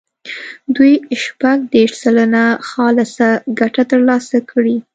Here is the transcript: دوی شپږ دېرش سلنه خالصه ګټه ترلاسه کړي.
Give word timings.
دوی 0.75 0.93
شپږ 1.23 1.57
دېرش 1.73 1.93
سلنه 2.03 2.43
خالصه 2.69 3.29
ګټه 3.59 3.83
ترلاسه 3.91 4.37
کړي. 4.51 4.77